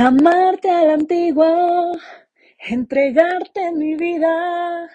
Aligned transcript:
Amarte 0.00 0.70
a 0.70 0.82
la 0.82 0.94
antigua, 0.94 1.92
entregarte 2.70 3.70
mi 3.72 3.96
vida, 3.96 4.88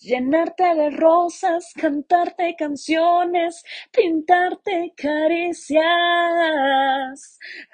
llenarte 0.00 0.76
de 0.76 0.90
rosas, 0.90 1.72
cantarte 1.74 2.54
canciones, 2.56 3.64
pintarte 3.90 4.92
caricias. 4.96 5.82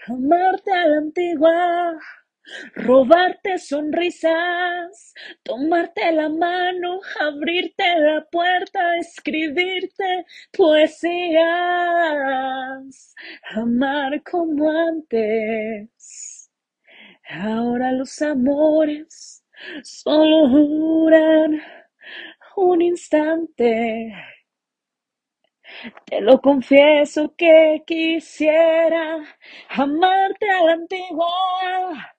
Amarte 0.09 0.73
a 0.73 0.87
la 0.87 0.97
antigua, 0.97 1.99
robarte 2.77 3.59
sonrisas, 3.59 5.13
tomarte 5.43 6.13
la 6.13 6.31
mano, 6.31 7.01
abrirte 7.21 7.99
la 7.99 8.25
puerta, 8.25 8.97
escribirte 8.97 10.25
poesías, 10.51 11.45
amar 13.55 14.23
como 14.23 14.71
antes 14.71 16.40
Ahora 17.33 17.93
los 17.93 18.21
amores 18.23 19.45
solo 19.85 20.49
duran 20.49 21.63
un 22.57 22.83
instante. 22.83 24.13
Te 26.07 26.21
lo 26.21 26.41
confieso 26.41 27.35
que 27.37 27.83
quisiera 27.87 29.25
amarte 29.69 30.51
a 30.51 30.65
la 30.65 30.73
antigua, 30.73 32.15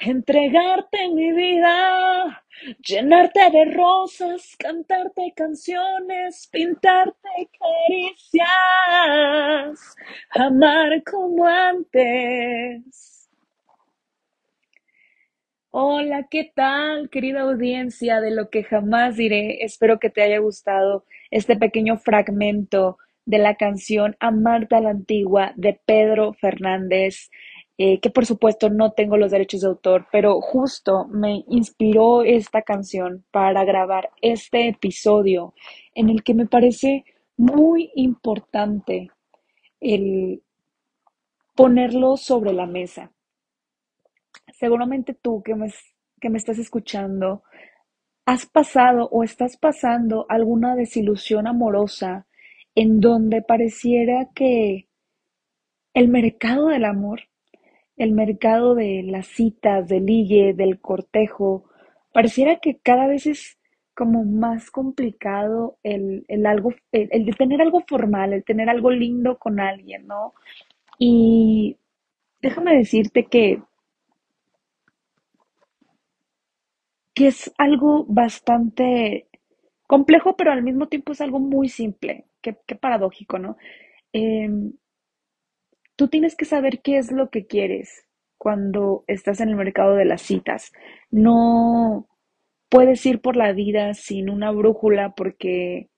entregarte 0.00 1.08
mi 1.08 1.32
vida, 1.32 2.44
llenarte 2.86 3.50
de 3.50 3.64
rosas, 3.66 4.56
cantarte 4.58 5.32
canciones, 5.36 6.48
pintarte 6.50 7.50
caricias, 7.58 8.46
amar 10.30 11.02
como 11.04 11.46
antes. 11.46 13.17
Hola, 15.80 16.26
¿qué 16.28 16.50
tal, 16.56 17.08
querida 17.08 17.42
audiencia 17.42 18.20
de 18.20 18.32
lo 18.32 18.50
que 18.50 18.64
jamás 18.64 19.16
diré? 19.16 19.64
Espero 19.64 20.00
que 20.00 20.10
te 20.10 20.22
haya 20.22 20.40
gustado 20.40 21.04
este 21.30 21.56
pequeño 21.56 21.98
fragmento 21.98 22.98
de 23.26 23.38
la 23.38 23.54
canción 23.54 24.16
a 24.18 24.32
la 24.32 24.90
Antigua 24.90 25.52
de 25.54 25.80
Pedro 25.86 26.32
Fernández, 26.32 27.30
eh, 27.78 28.00
que 28.00 28.10
por 28.10 28.26
supuesto 28.26 28.70
no 28.70 28.90
tengo 28.90 29.16
los 29.16 29.30
derechos 29.30 29.60
de 29.60 29.68
autor, 29.68 30.08
pero 30.10 30.40
justo 30.40 31.06
me 31.12 31.44
inspiró 31.46 32.24
esta 32.24 32.62
canción 32.62 33.24
para 33.30 33.64
grabar 33.64 34.10
este 34.20 34.66
episodio 34.66 35.54
en 35.94 36.08
el 36.08 36.24
que 36.24 36.34
me 36.34 36.46
parece 36.46 37.04
muy 37.36 37.92
importante 37.94 39.12
el 39.78 40.42
ponerlo 41.54 42.16
sobre 42.16 42.52
la 42.52 42.66
mesa 42.66 43.12
seguramente 44.58 45.14
tú 45.14 45.42
que 45.42 45.54
me, 45.54 45.72
que 46.20 46.30
me 46.30 46.38
estás 46.38 46.58
escuchando, 46.58 47.42
has 48.26 48.46
pasado 48.46 49.08
o 49.10 49.24
estás 49.24 49.56
pasando 49.56 50.26
alguna 50.28 50.74
desilusión 50.74 51.46
amorosa 51.46 52.26
en 52.74 53.00
donde 53.00 53.42
pareciera 53.42 54.28
que 54.34 54.88
el 55.94 56.08
mercado 56.08 56.68
del 56.68 56.84
amor, 56.84 57.22
el 57.96 58.12
mercado 58.12 58.74
de 58.74 59.02
las 59.02 59.26
citas, 59.26 59.88
del 59.88 60.06
ligue, 60.06 60.54
del 60.54 60.80
cortejo, 60.80 61.64
pareciera 62.12 62.58
que 62.60 62.78
cada 62.78 63.06
vez 63.06 63.26
es 63.26 63.58
como 63.94 64.24
más 64.24 64.70
complicado 64.70 65.78
el, 65.82 66.24
el 66.28 66.46
algo, 66.46 66.72
el, 66.92 67.08
el 67.10 67.24
de 67.24 67.32
tener 67.32 67.60
algo 67.60 67.82
formal, 67.88 68.32
el 68.32 68.44
tener 68.44 68.68
algo 68.68 68.90
lindo 68.90 69.38
con 69.38 69.58
alguien, 69.58 70.06
¿no? 70.06 70.34
Y 70.98 71.78
déjame 72.40 72.76
decirte 72.76 73.24
que 73.24 73.60
que 77.18 77.26
es 77.26 77.52
algo 77.58 78.04
bastante 78.04 79.26
complejo, 79.88 80.36
pero 80.36 80.52
al 80.52 80.62
mismo 80.62 80.86
tiempo 80.86 81.10
es 81.10 81.20
algo 81.20 81.40
muy 81.40 81.68
simple. 81.68 82.26
Qué, 82.40 82.54
paradójico, 82.80 83.40
¿no? 83.40 83.56
Em, 84.12 84.72
tú 85.96 86.06
tienes 86.06 86.36
que 86.36 86.44
saber 86.44 86.80
qué 86.80 86.96
es 86.98 87.10
lo 87.10 87.28
que 87.28 87.44
quieres 87.44 88.06
cuando 88.38 89.02
estás 89.08 89.40
en 89.40 89.48
el 89.48 89.56
mercado 89.56 89.96
de 89.96 90.04
las 90.04 90.22
citas. 90.22 90.70
No 91.10 92.06
puedes 92.68 93.04
ir 93.04 93.20
por 93.20 93.34
la 93.34 93.52
vida 93.52 93.94
sin 93.94 94.30
una 94.30 94.52
brújula 94.52 95.16
porque 95.16 95.90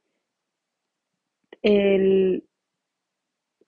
el, 1.60 2.44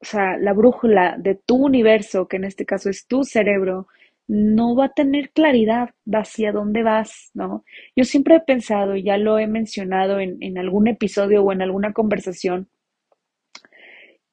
o 0.00 0.06
sea, 0.06 0.38
la 0.38 0.54
brújula 0.54 1.16
de 1.18 1.34
tu 1.34 1.56
universo, 1.56 2.28
que 2.28 2.38
en 2.38 2.44
este 2.44 2.64
caso 2.64 2.88
es 2.88 3.06
tu 3.06 3.24
cerebro, 3.24 3.88
no 4.28 4.74
va 4.76 4.86
a 4.86 4.92
tener 4.92 5.30
claridad 5.32 5.90
hacia 6.12 6.52
dónde 6.52 6.82
vas, 6.82 7.30
¿no? 7.34 7.64
Yo 7.96 8.04
siempre 8.04 8.36
he 8.36 8.40
pensado, 8.40 8.96
y 8.96 9.02
ya 9.04 9.16
lo 9.18 9.38
he 9.38 9.46
mencionado 9.46 10.20
en, 10.20 10.38
en 10.40 10.58
algún 10.58 10.88
episodio 10.88 11.42
o 11.42 11.52
en 11.52 11.62
alguna 11.62 11.92
conversación, 11.92 12.68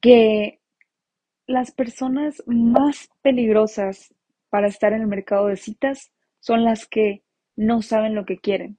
que 0.00 0.60
las 1.46 1.72
personas 1.72 2.42
más 2.46 3.10
peligrosas 3.22 4.14
para 4.48 4.68
estar 4.68 4.92
en 4.92 5.02
el 5.02 5.06
mercado 5.06 5.48
de 5.48 5.56
citas 5.56 6.12
son 6.40 6.64
las 6.64 6.86
que 6.86 7.22
no 7.56 7.82
saben 7.82 8.14
lo 8.14 8.24
que 8.24 8.38
quieren. 8.38 8.78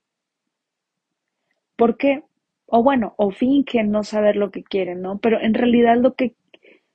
¿Por 1.75 1.97
qué? 1.97 2.23
O 2.65 2.83
bueno, 2.83 3.13
o 3.17 3.31
fingen 3.31 3.91
no 3.91 4.03
saber 4.03 4.35
lo 4.35 4.51
que 4.51 4.63
quieren, 4.63 5.01
¿no? 5.01 5.19
Pero 5.19 5.41
en 5.41 5.53
realidad 5.53 5.97
lo 5.97 6.15
que 6.15 6.35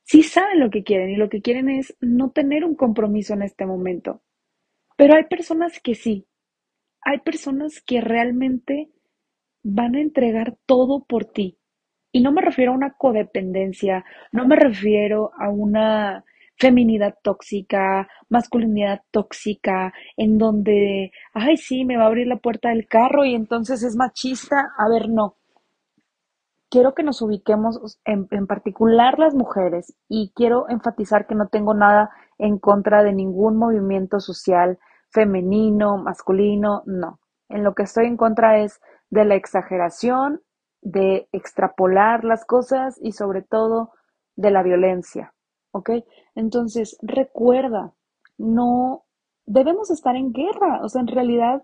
sí 0.07 0.23
saben 0.23 0.61
lo 0.61 0.71
que 0.71 0.85
quieren 0.85 1.11
y 1.11 1.17
lo 1.17 1.29
que 1.29 1.43
quieren 1.43 1.69
es 1.69 1.95
no 2.01 2.31
tener 2.31 2.65
un 2.65 2.77
compromiso 2.77 3.35
en 3.35 3.43
este 3.43 3.67
momento. 3.67 4.23
Pero 4.97 5.15
hay 5.15 5.25
personas 5.25 5.81
que 5.81 5.95
sí, 5.95 6.27
hay 7.03 7.19
personas 7.19 7.83
que 7.83 8.01
realmente 8.01 8.89
van 9.63 9.97
a 9.97 10.01
entregar 10.01 10.57
todo 10.65 11.05
por 11.05 11.27
ti. 11.27 11.59
Y 12.13 12.21
no 12.21 12.33
me 12.33 12.41
refiero 12.41 12.73
a 12.73 12.77
una 12.77 12.93
codependencia, 12.93 14.05
no 14.33 14.47
me 14.47 14.57
refiero 14.57 15.33
a 15.39 15.51
una 15.51 16.25
feminidad 16.57 17.17
tóxica, 17.23 18.09
masculinidad 18.31 19.03
tóxica, 19.11 19.93
en 20.17 20.39
donde, 20.39 21.11
ay, 21.35 21.57
sí, 21.59 21.85
me 21.85 21.99
va 21.99 22.05
a 22.05 22.07
abrir 22.07 22.29
la 22.29 22.39
puerta 22.39 22.71
del 22.71 22.87
carro 22.87 23.25
y 23.27 23.35
entonces 23.35 23.83
es 23.83 23.97
machista. 23.97 24.71
A 24.79 24.89
ver, 24.89 25.11
no 25.11 25.37
quiero 26.77 26.95
que 26.95 27.03
nos 27.03 27.23
ubiquemos 27.23 27.99
en, 28.05 28.47
particular 28.47 29.19
las 29.19 29.35
mujeres 29.35 29.97
y 30.11 30.31
quiero 30.35 30.69
enfatizar 30.69 31.27
que 31.27 31.35
no 31.35 31.49
tengo 31.49 31.73
nada 31.73 32.11
en 32.37 32.59
contra 32.59 33.03
de 33.03 33.15
ningún 33.15 33.57
movimiento 33.57 34.21
social 34.21 34.79
femenino, 35.09 35.97
masculino, 35.97 36.83
no. 36.85 37.19
En 37.49 37.65
lo 37.65 37.75
que 37.75 37.85
estoy 37.85 38.05
en 38.05 38.19
contra 38.19 38.59
es 38.59 38.79
de 39.09 39.25
la 39.25 39.37
exageración, 39.37 40.43
de 40.83 41.31
extrapolar 41.33 42.25
las 42.25 42.45
cosas 42.45 42.99
y 43.01 43.13
sobre 43.13 43.41
todo 43.41 43.93
de 44.35 44.51
la 44.51 44.63
violencia. 44.63 45.33
¿Ok? 45.73 45.93
Entonces, 46.35 46.99
recuerda, 47.01 47.95
no 48.37 49.07
debemos 49.47 49.91
estar 49.91 50.15
en 50.15 50.31
guerra. 50.35 50.83
O 50.85 50.91
sea, 50.91 51.01
en 51.01 51.09
realidad, 51.09 51.63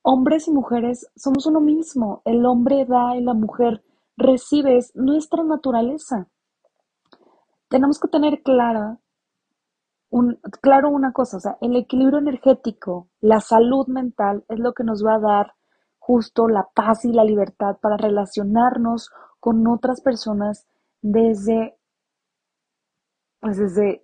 hombres 0.00 0.48
y 0.48 0.52
mujeres 0.52 1.06
somos 1.16 1.44
uno 1.44 1.60
mismo. 1.60 2.22
El 2.24 2.46
hombre 2.46 2.86
da 2.86 3.14
y 3.14 3.20
la 3.20 3.34
mujer 3.34 3.82
recibes 4.18 4.92
nuestra 4.94 5.44
naturaleza. 5.44 6.28
Tenemos 7.68 7.98
que 7.98 8.08
tener 8.08 8.42
clara 8.42 8.98
claro 10.62 10.88
una 10.88 11.12
cosa, 11.12 11.36
o 11.36 11.40
sea, 11.40 11.58
el 11.60 11.76
equilibrio 11.76 12.18
energético, 12.18 13.08
la 13.20 13.40
salud 13.40 13.86
mental 13.88 14.44
es 14.48 14.58
lo 14.58 14.72
que 14.72 14.84
nos 14.84 15.04
va 15.04 15.16
a 15.16 15.20
dar 15.20 15.52
justo 15.98 16.48
la 16.48 16.66
paz 16.74 17.04
y 17.04 17.12
la 17.12 17.24
libertad 17.24 17.76
para 17.82 17.96
relacionarnos 17.96 19.10
con 19.40 19.66
otras 19.66 20.00
personas 20.00 20.66
desde, 21.02 21.76
pues 23.40 23.58
desde, 23.58 24.02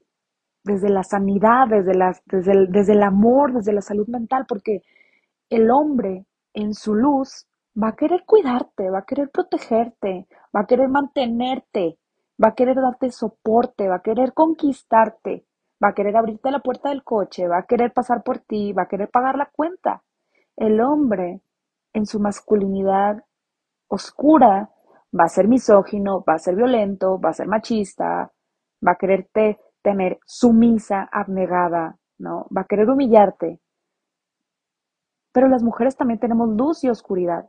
desde 0.62 0.90
la 0.90 1.02
sanidad, 1.02 1.68
desde, 1.68 1.92
desde, 2.26 2.52
el, 2.52 2.70
desde 2.70 2.92
el 2.92 3.02
amor, 3.02 3.54
desde 3.54 3.72
la 3.72 3.80
salud 3.80 4.06
mental, 4.08 4.44
porque 4.46 4.82
el 5.48 5.70
hombre 5.70 6.26
en 6.52 6.74
su 6.74 6.94
luz 6.94 7.46
va 7.82 7.88
a 7.88 7.96
querer 7.96 8.24
cuidarte, 8.24 8.90
va 8.90 9.00
a 9.00 9.06
querer 9.06 9.30
protegerte, 9.30 10.26
va 10.54 10.60
a 10.60 10.66
querer 10.66 10.88
mantenerte, 10.88 11.98
va 12.42 12.48
a 12.48 12.54
querer 12.54 12.76
darte 12.76 13.10
soporte, 13.10 13.88
va 13.88 13.96
a 13.96 14.02
querer 14.02 14.32
conquistarte, 14.32 15.46
va 15.82 15.88
a 15.88 15.94
querer 15.94 16.16
abrirte 16.16 16.50
la 16.50 16.60
puerta 16.60 16.88
del 16.90 17.02
coche, 17.02 17.48
va 17.48 17.58
a 17.58 17.66
querer 17.66 17.92
pasar 17.92 18.22
por 18.22 18.38
ti, 18.38 18.72
va 18.72 18.82
a 18.82 18.88
querer 18.88 19.10
pagar 19.10 19.36
la 19.36 19.50
cuenta. 19.50 20.02
El 20.56 20.80
hombre, 20.80 21.40
en 21.92 22.06
su 22.06 22.20
masculinidad 22.20 23.24
oscura, 23.88 24.70
va 25.18 25.24
a 25.24 25.28
ser 25.28 25.48
misógino, 25.48 26.24
va 26.28 26.34
a 26.34 26.38
ser 26.38 26.56
violento, 26.56 27.20
va 27.20 27.30
a 27.30 27.34
ser 27.34 27.46
machista, 27.46 28.32
va 28.86 28.92
a 28.92 28.96
quererte 28.96 29.58
tener 29.82 30.18
sumisa, 30.24 31.08
abnegada, 31.12 31.98
¿no? 32.18 32.46
Va 32.56 32.62
a 32.62 32.66
querer 32.66 32.88
humillarte. 32.88 33.60
Pero 35.32 35.48
las 35.48 35.62
mujeres 35.62 35.96
también 35.96 36.20
tenemos 36.20 36.48
luz 36.50 36.84
y 36.84 36.88
oscuridad. 36.88 37.48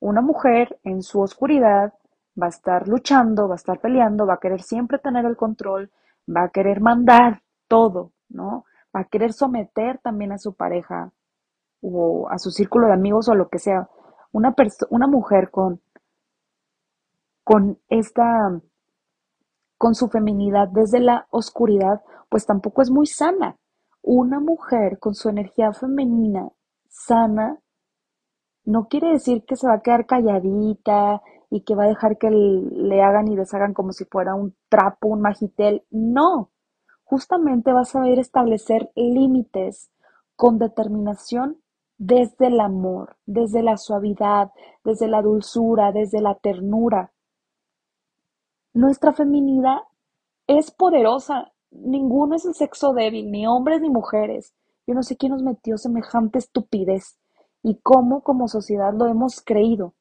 Una 0.00 0.20
mujer 0.20 0.78
en 0.84 1.02
su 1.02 1.20
oscuridad 1.20 1.94
va 2.40 2.46
a 2.46 2.50
estar 2.50 2.86
luchando, 2.86 3.48
va 3.48 3.54
a 3.54 3.56
estar 3.56 3.80
peleando, 3.80 4.26
va 4.26 4.34
a 4.34 4.40
querer 4.40 4.62
siempre 4.62 4.98
tener 4.98 5.24
el 5.24 5.36
control, 5.36 5.90
va 6.28 6.44
a 6.44 6.48
querer 6.50 6.80
mandar 6.80 7.42
todo, 7.68 8.12
¿no? 8.28 8.64
Va 8.94 9.00
a 9.00 9.04
querer 9.04 9.32
someter 9.32 9.98
también 9.98 10.32
a 10.32 10.38
su 10.38 10.54
pareja 10.54 11.12
o 11.80 12.28
a 12.30 12.38
su 12.38 12.50
círculo 12.50 12.88
de 12.88 12.94
amigos 12.94 13.28
o 13.28 13.32
a 13.32 13.36
lo 13.36 13.48
que 13.48 13.58
sea. 13.58 13.88
Una, 14.32 14.54
una 14.90 15.06
mujer 15.06 15.50
con, 15.50 15.80
con 17.42 17.78
esta, 17.88 18.60
con 19.78 19.94
su 19.94 20.08
feminidad 20.08 20.68
desde 20.68 21.00
la 21.00 21.26
oscuridad, 21.30 22.02
pues 22.28 22.44
tampoco 22.44 22.82
es 22.82 22.90
muy 22.90 23.06
sana. 23.06 23.56
Una 24.02 24.40
mujer 24.40 24.98
con 24.98 25.14
su 25.14 25.28
energía 25.28 25.72
femenina 25.72 26.50
sana 26.88 27.58
no 28.66 28.88
quiere 28.88 29.10
decir 29.12 29.44
que 29.44 29.56
se 29.56 29.68
va 29.68 29.74
a 29.74 29.80
quedar 29.80 30.06
calladita 30.06 31.22
y 31.50 31.62
que 31.62 31.76
va 31.76 31.84
a 31.84 31.88
dejar 31.88 32.18
que 32.18 32.30
le 32.30 33.00
hagan 33.00 33.28
y 33.28 33.36
deshagan 33.36 33.72
como 33.72 33.92
si 33.92 34.04
fuera 34.04 34.34
un 34.34 34.56
trapo, 34.68 35.06
un 35.06 35.20
magitel. 35.20 35.84
No, 35.90 36.50
justamente 37.04 37.72
va 37.72 37.82
a 37.82 37.84
saber 37.84 38.18
establecer 38.18 38.90
límites 38.96 39.90
con 40.34 40.58
determinación 40.58 41.62
desde 41.96 42.48
el 42.48 42.58
amor, 42.58 43.16
desde 43.24 43.62
la 43.62 43.76
suavidad, 43.76 44.50
desde 44.84 45.06
la 45.06 45.22
dulzura, 45.22 45.92
desde 45.92 46.20
la 46.20 46.34
ternura. 46.34 47.12
Nuestra 48.74 49.12
feminidad 49.12 49.78
es 50.48 50.72
poderosa. 50.72 51.52
Ninguno 51.70 52.34
es 52.34 52.44
el 52.44 52.54
sexo 52.54 52.92
débil, 52.92 53.30
ni 53.30 53.46
hombres 53.46 53.80
ni 53.80 53.90
mujeres. 53.90 54.54
Yo 54.88 54.94
no 54.94 55.04
sé 55.04 55.16
quién 55.16 55.32
nos 55.32 55.42
metió 55.42 55.78
semejante 55.78 56.40
estupidez 56.40 57.16
y 57.66 57.80
cómo 57.82 58.22
como 58.22 58.46
sociedad 58.46 58.94
lo 58.94 59.08
hemos 59.08 59.40
creído. 59.40 59.92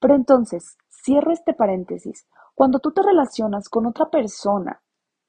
Pero 0.00 0.14
entonces, 0.14 0.78
cierro 0.88 1.32
este 1.32 1.52
paréntesis. 1.52 2.26
Cuando 2.54 2.78
tú 2.78 2.92
te 2.92 3.02
relacionas 3.02 3.68
con 3.68 3.84
otra 3.84 4.08
persona, 4.08 4.80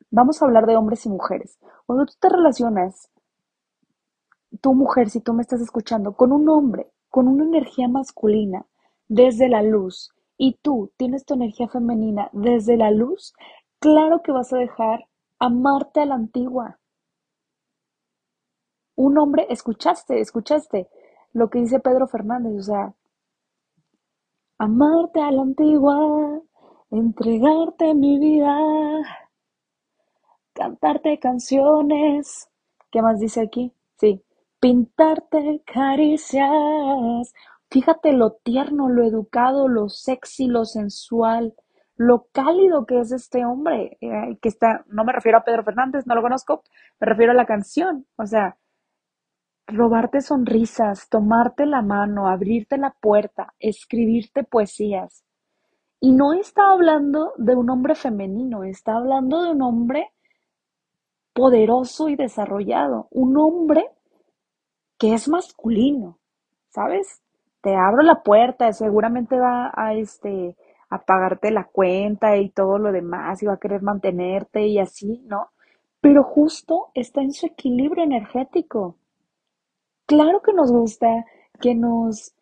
vamos 0.09 0.41
a 0.41 0.45
hablar 0.45 0.67
de 0.67 0.77
hombres 0.77 1.05
y 1.05 1.09
mujeres, 1.09 1.59
cuando 1.85 2.05
tú 2.05 2.13
te 2.17 2.29
relacionas, 2.29 3.11
tu 4.61 4.73
mujer, 4.73 5.09
si 5.09 5.19
tú 5.19 5.33
me 5.33 5.41
estás 5.41 5.59
escuchando, 5.59 6.15
con 6.15 6.31
un 6.31 6.47
hombre, 6.47 6.93
con 7.09 7.27
una 7.27 7.43
energía 7.43 7.89
masculina, 7.89 8.65
desde 9.09 9.49
la 9.49 9.61
luz, 9.61 10.13
y 10.37 10.57
tú 10.61 10.93
tienes 10.95 11.25
tu 11.25 11.33
energía 11.33 11.67
femenina 11.67 12.29
desde 12.31 12.77
la 12.77 12.89
luz, 12.89 13.33
claro 13.79 14.21
que 14.23 14.31
vas 14.31 14.53
a 14.53 14.57
dejar 14.57 15.09
amarte 15.39 15.99
a 15.99 16.05
la 16.05 16.15
antigua. 16.15 16.79
Un 18.95 19.17
hombre, 19.17 19.45
escuchaste, 19.49 20.21
escuchaste, 20.21 20.87
lo 21.35 21.49
que 21.49 21.59
dice 21.59 21.81
Pedro 21.81 22.07
Fernández, 22.07 22.53
o 22.57 22.63
sea, 22.63 22.93
amarte 24.57 25.19
a 25.21 25.31
la 25.31 25.41
antigua, 25.41 26.41
entregarte 26.89 27.93
mi 27.93 28.17
vida, 28.19 28.57
cantarte 30.53 31.19
canciones, 31.19 32.49
¿qué 32.89 33.01
más 33.01 33.19
dice 33.19 33.41
aquí? 33.41 33.73
Sí, 33.97 34.23
pintarte 34.61 35.61
caricias. 35.65 37.33
Fíjate 37.69 38.13
lo 38.13 38.31
tierno, 38.31 38.87
lo 38.87 39.03
educado, 39.03 39.67
lo 39.67 39.89
sexy, 39.89 40.47
lo 40.47 40.63
sensual, 40.63 41.53
lo 41.97 42.27
cálido 42.31 42.85
que 42.85 43.01
es 43.01 43.11
este 43.11 43.43
hombre, 43.45 43.97
eh, 43.99 44.37
que 44.41 44.47
está, 44.47 44.85
no 44.87 45.03
me 45.03 45.11
refiero 45.11 45.37
a 45.39 45.43
Pedro 45.43 45.65
Fernández, 45.65 46.07
no 46.07 46.15
lo 46.15 46.21
conozco, 46.21 46.63
me 47.01 47.07
refiero 47.07 47.33
a 47.33 47.35
la 47.35 47.45
canción, 47.45 48.05
o 48.15 48.25
sea, 48.25 48.57
robarte 49.67 50.21
sonrisas, 50.21 51.09
tomarte 51.09 51.65
la 51.65 51.81
mano, 51.81 52.27
abrirte 52.27 52.77
la 52.77 52.91
puerta, 52.91 53.53
escribirte 53.59 54.43
poesías. 54.43 55.23
Y 55.99 56.11
no 56.11 56.33
está 56.33 56.71
hablando 56.71 57.33
de 57.37 57.55
un 57.55 57.69
hombre 57.69 57.95
femenino, 57.95 58.63
está 58.63 58.95
hablando 58.95 59.43
de 59.43 59.51
un 59.51 59.61
hombre 59.61 60.11
poderoso 61.33 62.09
y 62.09 62.15
desarrollado, 62.15 63.07
un 63.11 63.37
hombre 63.37 63.89
que 64.97 65.13
es 65.13 65.27
masculino, 65.27 66.19
¿sabes? 66.69 67.21
Te 67.61 67.75
abro 67.75 68.03
la 68.03 68.21
puerta, 68.23 68.71
seguramente 68.71 69.37
va 69.37 69.71
a 69.73 69.93
este 69.93 70.55
a 70.89 71.03
pagarte 71.03 71.51
la 71.51 71.65
cuenta 71.65 72.37
y 72.37 72.49
todo 72.49 72.77
lo 72.77 72.91
demás 72.91 73.41
y 73.41 73.47
va 73.47 73.53
a 73.53 73.59
querer 73.59 73.81
mantenerte 73.81 74.67
y 74.67 74.79
así, 74.79 75.23
¿no? 75.25 75.49
Pero 75.99 76.23
justo 76.23 76.91
está 76.93 77.21
en 77.21 77.33
su 77.33 77.47
equilibrio 77.47 78.03
energético. 78.03 78.97
Claro 80.07 80.41
que 80.41 80.53
nos 80.53 80.71
gusta 80.71 81.25
que 81.61 81.73
nos 81.75 82.33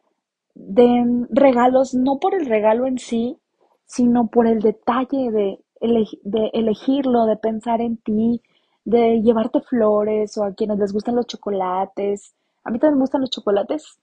den 0.56 1.28
regalos, 1.32 1.94
no 1.94 2.20
por 2.20 2.36
el 2.36 2.46
regalo 2.46 2.86
en 2.88 2.98
sí, 2.98 3.38
sino 3.86 4.28
por 4.28 4.48
el 4.48 4.60
detalle 4.60 5.32
de, 5.32 5.60
de 5.82 6.50
elegirlo, 6.54 7.26
de 7.26 7.38
pensar 7.38 7.82
en 7.82 7.98
ti, 7.98 8.42
de 8.86 9.22
llevarte 9.22 9.62
flores 9.62 10.38
o 10.38 10.44
a 10.44 10.54
quienes 10.54 10.80
les 10.80 10.94
gustan 10.94 11.16
los 11.16 11.28
chocolates. 11.28 12.36
A 12.64 12.72
mí 12.72 12.80
también 12.80 12.98
me 12.98 13.04
gustan 13.04 13.22
los 13.22 13.30
chocolates. 13.30 14.00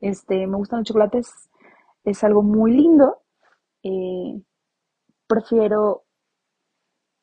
Este, 0.00 0.46
me 0.46 0.56
gustan 0.56 0.80
los 0.80 0.88
chocolates. 0.88 1.50
Es 2.04 2.24
algo 2.24 2.42
muy 2.42 2.72
lindo. 2.72 3.18
Eh, 3.82 4.40
prefiero 5.26 6.04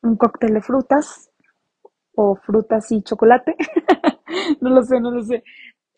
un 0.02 0.16
cóctel 0.16 0.54
de 0.54 0.60
frutas 0.60 1.30
o 2.16 2.36
frutas 2.36 2.92
y 2.92 3.02
chocolate. 3.02 3.56
no 4.60 4.70
lo 4.70 4.82
sé, 4.82 5.00
no 5.00 5.10
lo 5.10 5.22
sé. 5.22 5.42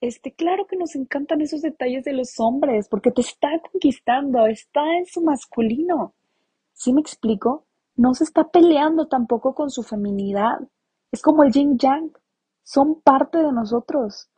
Este, 0.01 0.33
claro 0.33 0.67
que 0.67 0.77
nos 0.77 0.95
encantan 0.95 1.43
esos 1.43 1.61
detalles 1.61 2.05
de 2.05 2.15
los 2.15 2.41
hombres, 2.41 2.89
porque 2.89 3.11
te 3.11 3.21
está 3.21 3.49
conquistando, 3.71 4.47
está 4.47 4.81
en 4.97 5.07
su 5.07 5.21
masculino. 5.21 6.15
¿Sí 6.73 6.93
me 6.93 7.01
explico? 7.01 7.67
No 7.97 8.15
se 8.15 8.25
está 8.25 8.49
peleando 8.49 9.09
tampoco 9.09 9.55
con 9.55 9.71
su 9.71 9.83
feminidad. 9.83 10.59
Es 11.13 11.21
como 11.21 11.45
el 11.45 11.53
yin 11.53 11.77
yang. 11.77 12.13
Son 12.63 13.01
parte 13.03 13.39
de 13.39 13.53
nosotros. 13.53 14.31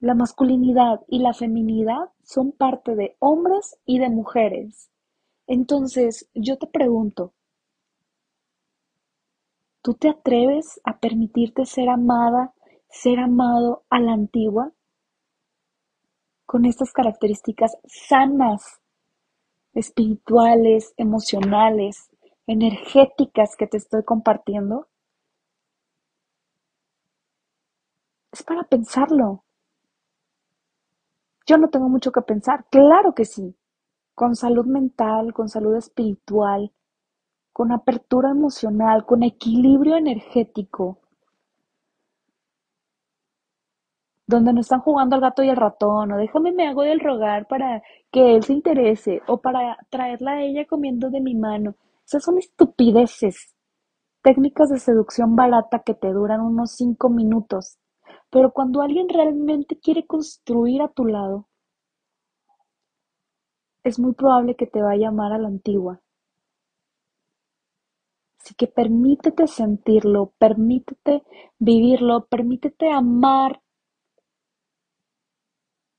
La 0.00 0.14
masculinidad 0.14 1.00
y 1.06 1.18
la 1.18 1.34
feminidad 1.34 2.10
son 2.22 2.52
parte 2.52 2.94
de 2.94 3.16
hombres 3.18 3.76
y 3.84 3.98
de 3.98 4.08
mujeres. 4.08 4.90
Entonces, 5.46 6.30
yo 6.34 6.56
te 6.56 6.66
pregunto, 6.66 7.34
¿tú 9.82 9.94
te 9.94 10.08
atreves 10.08 10.80
a 10.84 10.98
permitirte 10.98 11.66
ser 11.66 11.88
amada 11.88 12.54
ser 12.92 13.18
amado 13.18 13.84
a 13.88 13.98
la 13.98 14.12
antigua 14.12 14.70
con 16.44 16.66
estas 16.66 16.92
características 16.92 17.72
sanas, 17.86 18.80
espirituales, 19.72 20.92
emocionales, 20.98 22.10
energéticas 22.46 23.56
que 23.56 23.66
te 23.66 23.78
estoy 23.78 24.04
compartiendo? 24.04 24.88
Es 28.30 28.42
para 28.42 28.64
pensarlo. 28.64 29.44
Yo 31.46 31.56
no 31.56 31.70
tengo 31.70 31.88
mucho 31.88 32.12
que 32.12 32.20
pensar, 32.20 32.66
claro 32.70 33.14
que 33.14 33.24
sí, 33.24 33.56
con 34.14 34.36
salud 34.36 34.66
mental, 34.66 35.32
con 35.32 35.48
salud 35.48 35.74
espiritual, 35.76 36.72
con 37.52 37.72
apertura 37.72 38.30
emocional, 38.30 39.06
con 39.06 39.22
equilibrio 39.22 39.96
energético, 39.96 41.01
donde 44.32 44.52
no 44.52 44.60
están 44.60 44.80
jugando 44.80 45.14
al 45.16 45.22
gato 45.22 45.42
y 45.44 45.48
al 45.50 45.56
ratón, 45.56 46.12
o 46.12 46.16
déjame 46.16 46.52
me 46.52 46.66
hago 46.68 46.82
del 46.82 47.00
rogar 47.00 47.46
para 47.46 47.82
que 48.10 48.34
él 48.36 48.42
se 48.44 48.52
interese, 48.54 49.22
o 49.28 49.40
para 49.40 49.78
traerla 49.90 50.32
a 50.32 50.42
ella 50.42 50.66
comiendo 50.66 51.10
de 51.10 51.20
mi 51.20 51.34
mano. 51.36 51.76
Esas 52.06 52.24
son 52.24 52.38
estupideces. 52.38 53.54
técnicas 54.22 54.70
de 54.70 54.78
seducción 54.78 55.36
barata 55.36 55.80
que 55.80 55.94
te 55.94 56.12
duran 56.12 56.40
unos 56.40 56.72
cinco 56.76 57.08
minutos, 57.10 57.78
pero 58.30 58.52
cuando 58.52 58.82
alguien 58.82 59.08
realmente 59.08 59.78
quiere 59.78 60.06
construir 60.06 60.82
a 60.82 60.88
tu 60.88 61.04
lado, 61.06 61.48
es 63.84 63.98
muy 63.98 64.14
probable 64.14 64.56
que 64.56 64.66
te 64.66 64.82
vaya 64.82 65.06
a 65.08 65.10
amar 65.10 65.32
a 65.32 65.38
la 65.38 65.48
antigua. 65.48 66.00
Así 68.38 68.54
que 68.54 68.66
permítete 68.66 69.46
sentirlo, 69.46 70.32
permítete 70.38 71.22
vivirlo, 71.58 72.26
permítete 72.26 72.90
amar 72.90 73.60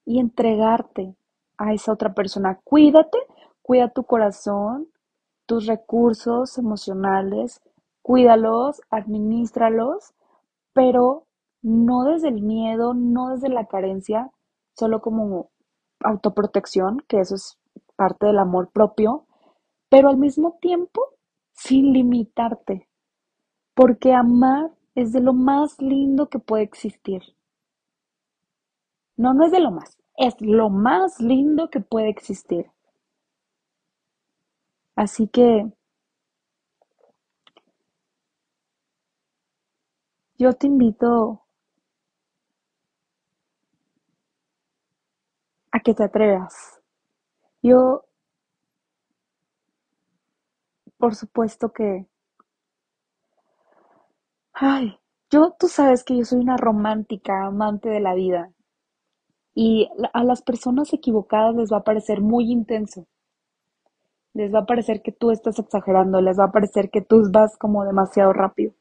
y 0.05 0.19
entregarte 0.19 1.15
a 1.57 1.73
esa 1.73 1.93
otra 1.93 2.13
persona. 2.13 2.59
Cuídate, 2.63 3.17
cuida 3.61 3.89
tu 3.89 4.03
corazón, 4.03 4.87
tus 5.45 5.65
recursos 5.65 6.57
emocionales, 6.57 7.61
cuídalos, 8.01 8.81
administralos, 8.89 10.13
pero 10.73 11.25
no 11.61 12.03
desde 12.03 12.29
el 12.29 12.41
miedo, 12.41 12.93
no 12.93 13.29
desde 13.29 13.49
la 13.49 13.65
carencia, 13.65 14.31
solo 14.75 15.01
como 15.01 15.49
autoprotección, 16.03 16.99
que 17.07 17.19
eso 17.19 17.35
es 17.35 17.57
parte 17.95 18.25
del 18.25 18.39
amor 18.39 18.69
propio, 18.71 19.25
pero 19.89 20.09
al 20.09 20.17
mismo 20.17 20.57
tiempo 20.59 21.01
sin 21.53 21.93
limitarte, 21.93 22.89
porque 23.75 24.13
amar 24.13 24.71
es 24.95 25.13
de 25.13 25.21
lo 25.21 25.33
más 25.33 25.79
lindo 25.81 26.27
que 26.27 26.39
puede 26.39 26.63
existir. 26.63 27.21
No, 29.23 29.33
no 29.33 29.45
es 29.45 29.53
de 29.53 29.61
lo 29.61 29.71
más, 29.71 29.97
es 30.17 30.35
lo 30.41 30.69
más 30.69 31.21
lindo 31.21 31.69
que 31.69 31.79
puede 31.79 32.09
existir. 32.09 32.65
Así 34.95 35.27
que 35.27 35.71
yo 40.37 40.53
te 40.53 40.67
invito 40.67 41.41
a 45.73 45.79
que 45.81 45.93
te 45.93 46.03
atrevas. 46.05 46.79
Yo, 47.61 48.05
por 50.97 51.13
supuesto 51.13 51.71
que... 51.71 52.07
Ay, 54.53 54.97
yo, 55.29 55.55
tú 55.59 55.67
sabes 55.67 56.03
que 56.03 56.17
yo 56.17 56.25
soy 56.25 56.39
una 56.39 56.57
romántica, 56.57 57.45
amante 57.45 57.89
de 57.89 57.99
la 57.99 58.15
vida. 58.15 58.51
Y 59.55 59.89
a 60.13 60.23
las 60.23 60.41
personas 60.41 60.93
equivocadas 60.93 61.55
les 61.55 61.71
va 61.73 61.77
a 61.77 61.83
parecer 61.83 62.21
muy 62.21 62.51
intenso. 62.51 63.07
Les 64.39 64.49
va 64.53 64.59
a 64.59 64.65
parecer 64.71 65.01
que 65.01 65.13
tú 65.13 65.31
estás 65.31 65.57
exagerando, 65.59 66.21
les 66.21 66.37
va 66.37 66.43
a 66.43 66.51
parecer 66.51 66.89
que 66.91 67.01
tú 67.01 67.23
vas 67.31 67.57
como 67.57 67.83
demasiado 67.85 68.33
rápido. 68.33 68.73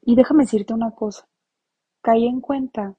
Y 0.00 0.16
déjame 0.16 0.44
decirte 0.44 0.72
una 0.72 0.92
cosa, 0.92 1.28
caí 2.02 2.26
en 2.26 2.40
cuenta 2.40 2.96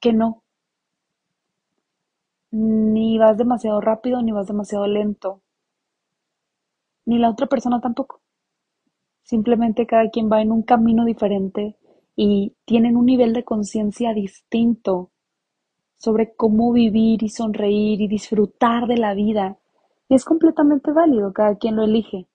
que 0.00 0.12
no, 0.12 0.42
ni 2.50 3.18
vas 3.18 3.38
demasiado 3.38 3.80
rápido 3.80 4.20
ni 4.20 4.32
vas 4.32 4.48
demasiado 4.48 4.88
lento, 4.88 5.42
ni 7.06 7.18
la 7.18 7.30
otra 7.30 7.46
persona 7.46 7.80
tampoco. 7.80 8.20
Simplemente 9.26 9.86
cada 9.86 10.08
quien 10.08 10.30
va 10.30 10.40
en 10.40 10.52
un 10.52 10.62
camino 10.62 11.04
diferente 11.04 11.76
y 12.14 12.54
tienen 12.64 12.96
un 12.96 13.06
nivel 13.06 13.32
de 13.32 13.42
conciencia 13.42 14.14
distinto 14.14 15.10
sobre 15.98 16.36
cómo 16.36 16.72
vivir 16.72 17.24
y 17.24 17.28
sonreír 17.28 18.00
y 18.00 18.06
disfrutar 18.06 18.86
de 18.86 18.98
la 18.98 19.14
vida. 19.14 19.58
Y 20.08 20.14
es 20.14 20.24
completamente 20.24 20.92
válido, 20.92 21.32
cada 21.32 21.56
quien 21.56 21.74
lo 21.74 21.82
elige. 21.82 22.28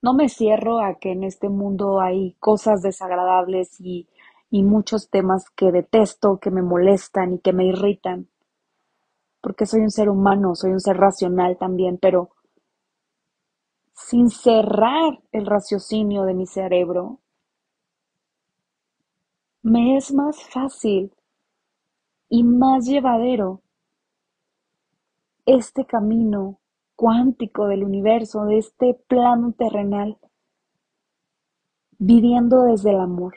No 0.00 0.14
me 0.14 0.30
cierro 0.30 0.80
a 0.80 0.94
que 0.94 1.12
en 1.12 1.24
este 1.24 1.50
mundo 1.50 2.00
hay 2.00 2.34
cosas 2.40 2.80
desagradables 2.80 3.78
y, 3.78 4.08
y 4.50 4.62
muchos 4.62 5.10
temas 5.10 5.50
que 5.50 5.70
detesto, 5.70 6.38
que 6.38 6.50
me 6.50 6.62
molestan 6.62 7.34
y 7.34 7.38
que 7.40 7.52
me 7.52 7.66
irritan, 7.66 8.28
porque 9.42 9.66
soy 9.66 9.82
un 9.82 9.90
ser 9.90 10.08
humano, 10.08 10.54
soy 10.54 10.70
un 10.70 10.80
ser 10.80 10.96
racional 10.96 11.58
también, 11.58 11.98
pero 11.98 12.30
sin 13.94 14.28
cerrar 14.28 15.20
el 15.32 15.46
raciocinio 15.46 16.24
de 16.24 16.34
mi 16.34 16.46
cerebro, 16.46 17.20
me 19.62 19.96
es 19.96 20.12
más 20.12 20.42
fácil 20.50 21.12
y 22.28 22.42
más 22.42 22.84
llevadero 22.86 23.62
este 25.46 25.86
camino 25.86 26.60
cuántico 26.96 27.66
del 27.68 27.84
universo, 27.84 28.44
de 28.44 28.58
este 28.58 28.94
plano 29.06 29.52
terrenal, 29.52 30.18
viviendo 31.98 32.62
desde 32.62 32.90
el 32.90 33.00
amor. 33.00 33.34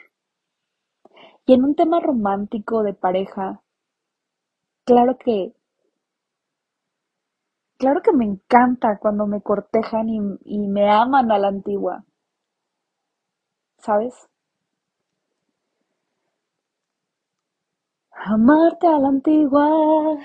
Y 1.46 1.54
en 1.54 1.64
un 1.64 1.74
tema 1.74 2.00
romántico 2.00 2.82
de 2.82 2.94
pareja, 2.94 3.62
claro 4.84 5.16
que 5.18 5.54
Claro 7.78 8.02
que 8.02 8.12
me 8.12 8.24
encanta 8.24 8.98
cuando 9.00 9.26
me 9.26 9.40
cortejan 9.40 10.08
y, 10.08 10.58
me 10.68 10.90
aman 10.90 11.30
a 11.30 11.38
la 11.38 11.48
antigua. 11.48 12.04
¿Sabes? 13.78 14.14
Amarte 18.10 18.88
a 18.88 18.98
la 18.98 19.08
antigua, 19.08 20.18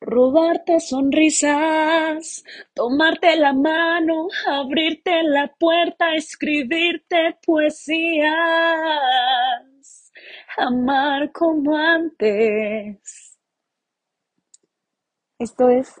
robarte 0.00 0.80
sonrisas, 0.80 2.44
tomarte 2.74 3.36
la 3.36 3.52
mano, 3.52 4.26
abrirte 4.46 5.22
la 5.22 5.54
puerta, 5.56 6.14
escribirte 6.14 7.38
poesías, 7.46 8.26
amar 10.58 11.30
como 11.30 11.76
antes. 11.76 13.38
Esto 15.38 15.68
es 15.68 16.00